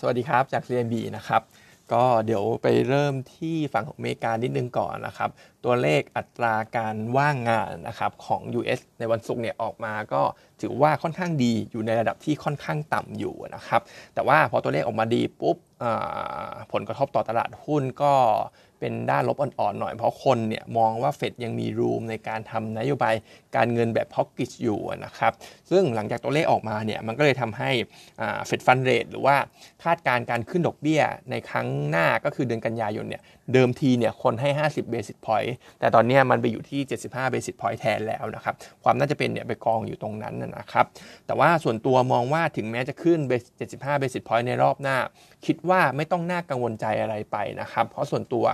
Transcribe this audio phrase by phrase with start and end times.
[0.00, 1.42] สวัสดีครับจาก CMB นะครับ
[1.92, 5.30] ก็เดี๋ยวไปเริ่มที่ฝั่งของอเมริกานิดนึงก่อนนะครับ
[5.64, 10.22] ตัวเลขอัตราการว่างงานนะครับของ US ในวันศุกร์เนี่ยออกมาก็
[10.60, 13.82] ถือว่าค่อนข้างดีอยู่ในระดับที่ค่อนข้างต่ำอยู่นะครับ
[14.14, 15.56] แต่ว่าพอตัวเลขออกมาดีปุ๊บ
[16.72, 18.12] ผลกระทบต่อตลาดหุ้นก็
[18.80, 23.14] เป็นด้านลบอ่อนๆหน่อย เพราะคนเนี่ยมองว่าเฟดยังมีรูมในการทำนโยบาย
[23.56, 25.32] การเงินแบบพ็อกกิชอยู่นะครับ
[25.70, 27.70] ซึ่งหลังจากตัวเลขออกมาเนี่ยมันก็เลยทำให้
[28.46, 29.36] เฟดฟันเรทหรือว่า
[29.84, 38.54] คาดการการขึ้นดอกเบี้ยในครั้งหน้าก็คือเดือนกันยายนเนี่ยเดิมทีเนี่ยคนให้ 50 basis point แต่ตอนนี้มันไปอยู่ที่ 75 basis point แทนแล้วนะครับ
[38.84, 40.86] ความน่าจะเป็นเนี่ยไปกองอยู่ตรงนั้นนะครับ
[41.26, 43.18] แต่ว่าส่วนตัวมองว่าถึงแม้จะขึ้น
[43.60, 44.96] 75 basis point ในรอบหน้า
[45.46, 48.46] คิดว่าไม่ต้องน่ากังวลใจอะไรไปนะครับ เพราะส่วนตัว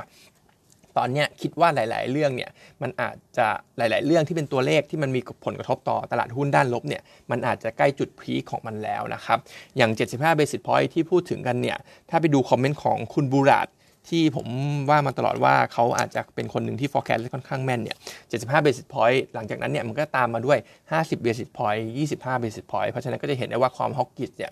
[0.98, 2.50] ตอนนี้คิดว่าหลาย ๆ เรื่องเนี่ย
[2.82, 3.46] มันอาจจะ
[3.78, 9.38] หลาย ๆ เรื่องที่เป็นตัวเลขที่มันมีผลกระทบต่อตลาดหุ้นด้านลบเนี่ยมันอาจจะใกล้จุดพีคของมันแล้วนะครับ
[9.76, 11.78] อย่าง 75 basis point ที่พูดถึงกันเนี่ย
[12.10, 13.68] ถ้าไปดูคอมเมนต์ของคุณบูรัต
[14.08, 14.46] ที่ผม
[14.90, 17.96] ว่ามาตลอดว่าเขาอาจจะเป็นคนหนึ่งที่ forecast ค่อนข้างแม่นเนี่ย
[18.30, 20.58] 75 basis point หลังจากนั้นเนี่ยมันก็ตามมาด้วย
[20.90, 21.82] 50 basis point
[22.14, 24.50] 25 basis point เพราะฉะนั้นก็จะเห็นได้ว่าความฮอกกิสเนี่ย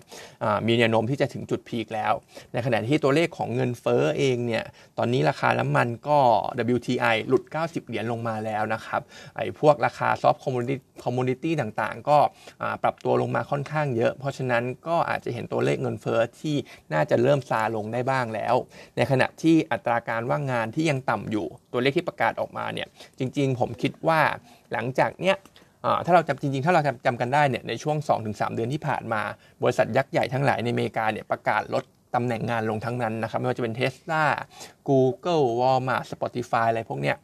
[0.67, 2.13] มีแนวโน้มที่จะถึงจุดพีคแล้ว
[2.53, 4.63] ในขณะที่ตัวเลขของเงินเฟ้อเองเนี่ย
[4.97, 6.17] ตอนนี้ราคาน้ำมันก็
[6.75, 9.01] WTI หลุด 90 เหรียญลงมาแล้วนะครับ
[9.35, 12.17] ไอ้พวกราคา soft commodit commodity ต่างๆ ก็
[12.83, 16.55] ปรับตัวลงมาค่อนข้างเยอะ เพราะฉะนั้นก็อาจจะเห็นตัวเลขเงินเฟ้อที่
[16.93, 18.55] น่าจะเริ่มซาลงได้บ้างแล้ว
[18.95, 22.87] ในขณะที่อัตราการว่างงานที่ยังต่ำอยู่ ตัวเลขที่ประกาศออกมาเนี่ย
[23.19, 24.19] จริงๆ ผมคิดว่า
[24.73, 25.37] หลังจากเนี้ย
[26.05, 29.21] ถ้าเราจำจริงๆ ถ้าเราจำจำกันได้เนี่ยในช่วง 2-3 เดือนที่ผ่านมา
[29.63, 31.83] บริษัทยักษ์ใหญ่ทั้งหลายในอเมริกาเนี่ยประกาศลด
[32.15, 34.25] ตำแหน่งงานลงทั้งนั้นนะครับ ไม่ว่าจะเป็น Tesla
[34.89, 37.15] Google Walmart Spotify อะไรพวกเนี้ย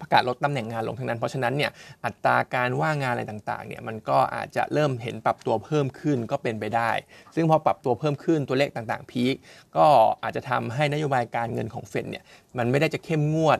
[0.00, 1.70] ประกาศลดตำแหน่งงานลงทั้งนั้น เพราะฉะนั้นเนี่ย
[2.04, 6.90] อัตราการว่างงานอะไรต่างๆเนี่ยมันก็อาจจะเริ่มเห็นปรับตัวเพิ่มขึ้นก็เป็นไปได้
[7.34, 9.34] ซึ่งพอปรับตัวเพิ่มขึ้นตัวเลขต่างๆ พีค
[9.76, 9.86] ก็
[10.22, 12.24] อาจจะทำให้นโยบายการเงินของเฟดเนี่ย
[12.58, 13.58] มันไม่ได้จะเข้มงวด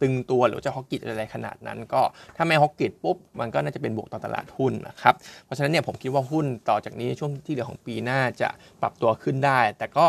[0.00, 2.02] ตึงตัวหรือจะฮอกกิตอะไรขนาดนั้น ก็
[2.36, 5.14] ถ้าไม่ฮอกกิตปุ๊บมันก็น่าจะเป็นบวกต่อตลาดหุ้นนะครับ
[5.44, 8.48] เพราะฉะนั้นเนี่ยผมคิดว่าหุ้นต่อจากนี้ช่วงที่เหลือของปีหน้าจะ
[8.82, 10.06] ปรับตัวขึ้นได้ แต่ก็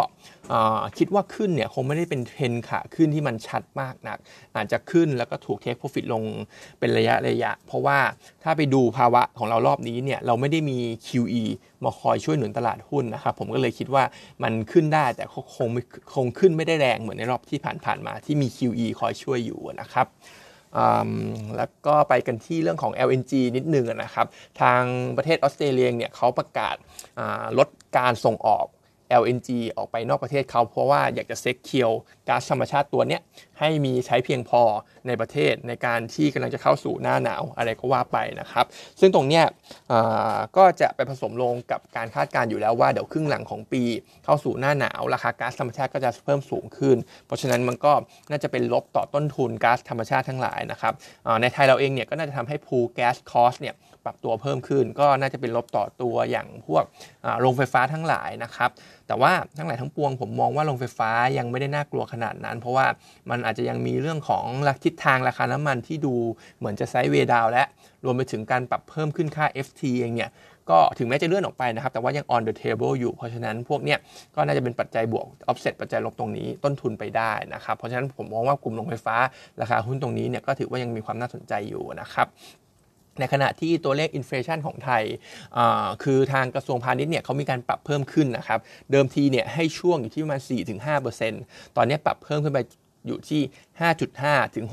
[0.97, 4.17] คิดว่าขึ้นเนี่ยคงไม่ได้เป็นเทรนขาขึ้นที่มันชัดมากนัก
[4.55, 6.23] อาจจะขึ้นแล้วก็ถูกเทคโปรฟิตลง
[6.79, 7.99] เป็นระยะระยะ เพราะว่า
[8.43, 11.43] ถ้าไปดูภาวะของเรารอบนี้เนี่ยเราไม่ได้มี QE
[11.83, 14.03] มาคอยช่วยหนุนตลาดหุ้นนะครับผมก็เลยคิดว่า
[14.43, 15.35] มันขึ้นได้แต่ค
[15.67, 15.69] ง
[16.13, 20.07] คงขึ้นไม่ได้แรงเหมือนในรอบที่ผ่านๆมาที่มี QE คอยช่วยอยู่นะครับ
[21.57, 24.27] แล้วก็ไปกันที่เรื่องของ LNG นิดนึงนะครับ
[24.61, 24.81] ทาง
[25.17, 26.75] ประเทศออสเตรเลียเนี่ยเขาประกาศ
[27.57, 27.67] ลด
[27.97, 28.65] การส่งออก
[29.21, 31.91] LNG ออกไปนอกประเทศเขาเพราะว่าอยากจะเซ็กเคียว
[32.27, 33.21] ก๊าซธรรมชาติตัวเนี้ย
[33.59, 34.61] ให้มีใช้เพียงพอ
[35.07, 38.65] ในประเทศในการที่กำลังจะเข้าสู่หน้าหนาวอะไรก็ว่าไปนะครับ
[38.99, 39.45] ซึ่งตรงเนี้ย
[40.57, 43.83] ก็จะไปผสมลงกับการคาดการณ์อยู่แล้วว่าเดี๋ยวครึ่งหลังของปี
[44.25, 47.93] เข้าสู่หน้าหนาวราคาก๊าซธรรมชาติก็จะเพิ่มสูงขึ้น เพราะฉะนั้นมันก็
[48.29, 50.93] น่าจะเป็นลบต่อต้นทุนก๊าซธรรมชาติทั้งหลายนะครับ
[51.41, 56.83] ในไทยเราเองเนี่ยก็น่าจะทำให้พูแก๊สคอสเนี่ย ปรับตัวเพิ่มขึ้น ก็น่าจะเป็นลบต่อตัวอย่างพวก
[57.39, 58.69] โรงไฟฟ้าทั้งหลายนะครับ
[59.07, 62.85] แต่ว่าทั้งหลายทั้งปวงผมมองว่าโรงไฟฟ้ายังไม่ได้น่ากลัวขนาดนั้น เพราะว่า
[63.29, 64.45] มันอาจจะยังมีเรื่องของ
[64.83, 66.15] ทิศทางราคาน้ำมันที่ดู
[66.57, 67.63] เหมือนจะไซด์เวดาวและ
[68.05, 70.31] รวมไปถึงการปรับเพิ่มขึ้นค่า FT เองเนี่ย
[70.69, 73.99] ก็ถึงแม้จะเลื่อนออกไปนะครับ แต่ว่ายัง on the table อยู่ เพราะฉะนั้นพวกเนี้ย
[74.35, 79.15] ก็น่าจะเป็นปัจจัยบวก offset ปัจจัยลบตรงนี้ต้นทุนไปได้นะครับ เพราะฉะนั้นผมมองว่ากลุ่มโรงไฟฟ้า
[79.61, 82.27] ราคาหุ้นตรงนี้เนี่ยก็ถือว่ายังมีความน่าสนใจอยู่นะครับ
[83.19, 85.03] ในขณะที่ตัวเลขอินฟลชันของไทย
[86.03, 88.59] คือทางกระทรวงพาณิชย์เนี่ยเขามีการปรับเพิ่มขึ้นนะครับ
[88.91, 90.41] เดิมทีเนี่ยให้ช่วงอยู่ที่ประมาณ
[91.09, 92.59] 4-5%ตอนนี้ปรับเพิ่มขึ้นไป
[93.05, 93.41] อยู่ที่
[93.99, 94.65] 5.5 ถึง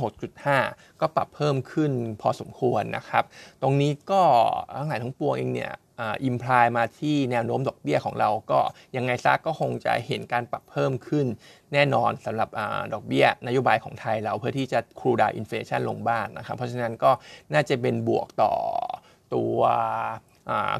[0.46, 3.24] 6.5 ก็ปรับเพิ่มขึ้นพอสมควรนะครับ
[3.62, 4.22] ตรงนี้ก็
[4.76, 5.72] ทั้งหลายทั้งปวงเองเนี่ย
[6.24, 8.60] imply มาที่แนวโน้มดอกเบี้ยของเราก็
[8.96, 11.26] ยังไงซะก็คงจะเห็นการปรับเพิ่มขึ้น
[11.72, 12.60] แน่นอนสำหรับ
[12.92, 17.10] ดอกเบี้ยนโยบายของไทยเราเพื่อที่จะ cool down inflation ลงบ้างนะครับ เพราะฉะนั้นก็
[17.54, 18.52] น่าจะเป็นบวกต่อ
[19.34, 19.58] ตัว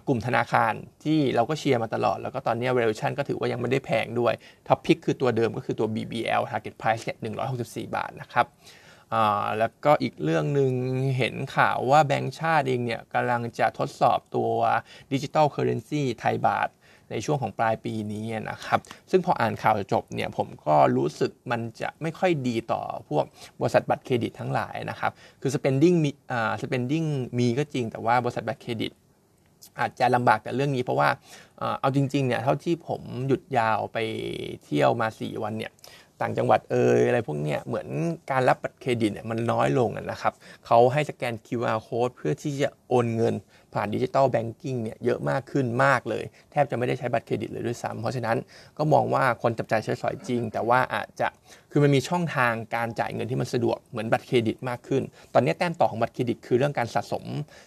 [0.06, 0.73] กลุ่มธนาคาร
[1.05, 4.34] ที่เราก็เชียร์มาตลอด แล้วก็ตอนนี้ valuation ก็ถือว่ายังไม่ได้แพงด้วย
[4.69, 7.04] top pick คือตัวเดิมก็คือตัว BBL target price
[7.48, 8.47] 164 บาทนะครับ
[9.59, 10.72] แล้วก็อีกเรื่องหนึ่ง
[11.19, 14.53] เห็นข่าวว่าแบงก์ชาติเองเนี่ยกำลังจะทดสอบตัว
[15.13, 16.69] digital currency ไทยบาท
[17.10, 23.25] ในช่วงของปลายปีนี้นะครับ ซึ่งพออ่านข่าวจบเนี่ยผมก็รู้สึกมันจะไม่ค่อยดีต่อพวก
[23.60, 26.10] บริษัทบัตรเครดิตทั้งหลายนะครับ คือ spending มี
[26.63, 27.07] spending
[27.39, 28.92] มีก็จริงแต่ว่าบริษัทบัตรเครดิต
[29.80, 31.09] อาจจะลำบากกับเรื่องนี้เพราะว่า
[31.80, 33.98] เอาจริงๆเนี่ยเท่าที่ผมหยุดยาวไป
[34.65, 35.72] เที่ยวมา 4 วันเนี่ย
[36.20, 37.88] ต่างจังหวัดเอยอะไรพวกเนี้ยเหมือน
[38.30, 40.32] การรับบัตรเครดิตเนี่ยมันน้อยลงนะครับ
[40.66, 43.34] เขาให้สแกน QR code เพื่อที่จะโอนเงิน
[43.74, 48.36] ผ่าน digital banking เนี่ยเยอะมากขึ้นมากเลย แทบจะไม่ได้ใช้บัตรเครดิตเลยด้วยซ้ำเพราะฉะนั้น
[48.78, 51.28] ก็มองว่าคนจับจ่ายใช้สอยจริง แต่ว่าอาจจะ
[51.70, 55.03] คือมันมีช่องทางการจ่ายเงินที่มันสะดวกเหมือนบัตรเครดิตมากขึ้น
[55.34, 57.24] ตอนนี้แต้มต่อของบัตรเครดิตคือเรื่องการสะสม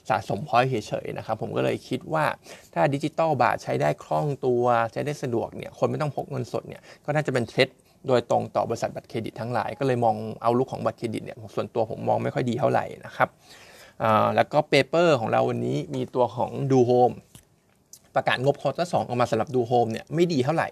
[0.10, 2.26] สะสม point เฉยๆนะครับผมก็เลยคิดว่า
[2.74, 4.64] ถ้าดิจิตอลบาทใช้ได้คล่องตัว
[4.94, 7.70] ใช้ได้สะดวกเนี่ยคนไม่ต้องพกเงินสดเนี่ยก็น่าจะเป็น threat
[8.08, 13.30] โดยตรงต่อบริษัทบัตรเครดิตทั้งหลาย ก็เลยมอง outlook ของบัตรเครดิตเนี่ยส่วนตัวผมมองไม่ค่อยดีเท่าไหร่นะครับ
[14.36, 17.12] แล้วก็ paper ของเราวันนี้มีตัวของดูโฮม
[18.16, 20.70] ประกาศงบ quarter สองออกมาสำหรับดูโฮมเนี่ยไม่ดีเท่าไหร่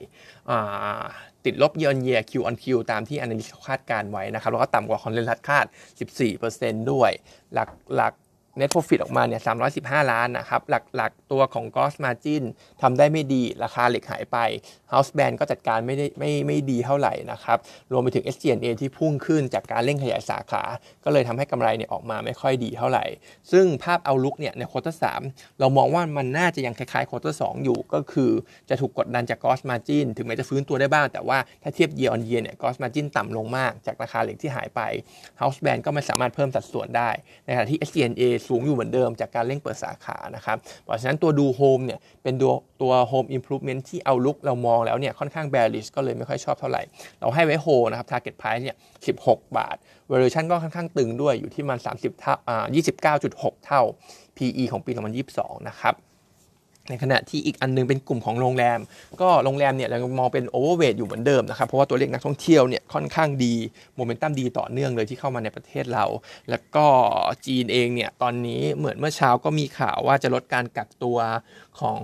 [1.46, 5.66] ติดลบ year on year Q on Q ตามที่ analyst คาดการณ์ไว้นะครับ แล้วก็ต่ำกว่า consensus คาด
[6.30, 7.12] 14%ด้วย
[7.54, 8.14] หลักหลัก
[8.60, 9.42] net profit ออกมาเนี่ย
[9.76, 10.62] 315 ล้านนะครับ
[10.96, 12.44] หลักๆตัวของ gross margin
[12.82, 14.38] ทำได้ไม่ดีราคาเหล็กหายไป
[14.92, 17.58] house brand ก็จัดการไม่ได้ไม่ไม่ดีเท่าไหร่นะครับ
[17.92, 20.64] รวมไปถึง SG&A ที่พุ่งขึ้นจากการเร่งขยายสาขา
[21.04, 23.06] ก็เลยทำให้กำไรเนี่ยออกมาไม่ค่อยดีเท่าไหร่
[23.52, 25.06] ซึ่งภาพ outlook เนี่ยใน quarter สี่
[25.60, 28.32] เรามองว่ามันน่าจะยังคล้ายๆ quarter สามอยู่ก็คือ
[28.70, 34.82] จะถูกกดดันจาก gross margin ถึงแม้จะฟื้นตัวได้บ้าง แต่ว่าถ้าเทียบ year on year เนี่ย gross margin ต่ำลงมากจากราคาเหล็กที่หายไป
[35.42, 37.10] house brand ก็ไม่สามารถเพิ่มสัดส่วนได้
[37.46, 46.82] ในขณะที่ SG&A สูงอยู่เหมือนเดิมจากการเร่งเปิดสาขานะครับ เพราะฉะนั้นตัวดูโฮมเนี่ยเป็นตัวตัว home improvement ที่ outlook เรามองแล้วเนี่ยค่อนข้าง bearish ก็เลยไม่ค่อยชอบเท่าไหร่
[47.20, 48.78] เราให้ไว้โฮนะครับ target price เนี่ย
[49.18, 49.76] 16 บาท
[50.12, 52.66] valuation ก็ค่อนข้างตึงด้วยอยู่ที่มัน 30เท่าอ่า
[53.16, 53.82] 29.6 เท่า
[54.38, 54.92] PE ของปี
[55.30, 55.96] 2022 นะครับ
[56.90, 58.80] ในขณะที่อีกอันนึงเป็นกลุ่มของโรงแรม
[59.22, 63.54] ก็โรงแรมเนี่ยเรามองเป็น overweight อยู่เหมือนเดิมนะครับ เพราะว่าตัวเลขนักท่องเที่ยวเนี่ยค่อนข้างดี
[63.96, 66.06] โมเมนตัมดีต่อเนื่องเลยที่เข้ามาในประเทศเรา
[66.50, 66.86] แล้วก็
[67.46, 71.18] จีนเองเนี่ยตอนนี้เหมือนเมื่อเช้าก็มีข่าวว่าจะลดการกักตัว
[71.80, 72.00] ของ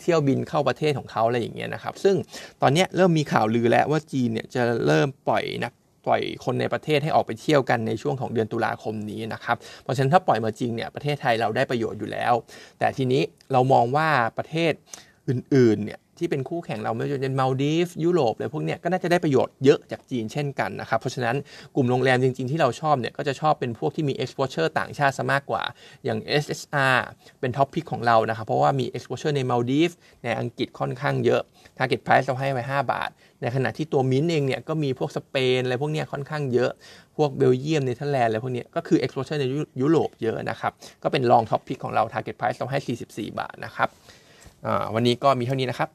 [0.00, 2.16] เที่ยวบินเข้าประเทศของเขาอะไรอย่างเงี้ยนะครับ ซึ่ง
[2.62, 5.72] ตอนนี้เริ่มมีข่าวลือแล้วว่าจีนเนี่ยจะเริ่มปล่อยนัก
[6.08, 12.34] ปล่อยคนในประเทศให้ออกไปเที่ยวกันในช่วงของเดือนตุลาคมนี้นะครับ เพราะฉะนั้นถ้าปล่อยมาจริงเนี่ยประเทศไทยเราได้ประโยชน์อยู่แล้ว
[12.78, 13.22] แต่ทีนี้
[13.52, 14.08] เรามองว่า
[14.38, 14.72] ประเทศ
[15.28, 21.36] อื่นๆเนี่ย ที่เป็นคู่แข่งเราไม่ว่าจะเป็นมาลดีฟยุโรปอะไรพวกเนี้ยก็น่าจะได้ประโยชน์เยอะจากจีนเช่นกันนะครับเพราะฉะนั้น
[21.74, 25.62] กลุ่มโรงแรมจริง ๆ ที่เราชอบเนี่ยก็จะชอบเป็นพวกที่มี exposure ต่างชาติซะมากกว่า
[26.04, 26.98] อย่าง SSR
[27.40, 29.90] เป็นท็อปพิกของเรานะครับเพราะว่ามี exposure ในมาลดีฟ
[30.24, 31.40] ในอังกฤษค่อนข้างเยอะ
[31.78, 33.10] target price เราให้ไว้ 5 บาท
[33.42, 36.70] ในขณะที่ตัวมินเองเนี่ยก็มีพวกสเปนอะไรพวกเนี้ยค่อนข้างเยอะ
[37.16, 39.44] พวกเบลเยียมเนเธอร์แลนด์อะไรพวกนี้ก็คือ exposure ใน
[39.80, 40.72] ยุโรปเยอะนะครับ
[41.02, 43.88] ก็เป็น รอง top pick ของเรา target price เราให้ 44 บาทนะครับ
[44.94, 45.88] วันนี้ก็มีเท่านี้นะครับ